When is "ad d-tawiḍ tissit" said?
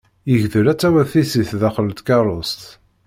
0.71-1.51